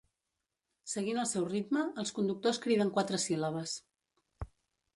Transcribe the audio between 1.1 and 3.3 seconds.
el seu ritme, els conductors criden quatre